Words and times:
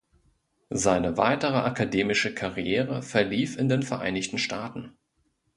Seine 0.71 1.15
weitere 1.17 1.57
akademische 1.57 2.33
Karriere 2.33 3.03
verlief 3.03 3.55
in 3.55 3.69
den 3.69 3.83
Vereinigten 3.83 4.39
Staaten. 4.39 4.97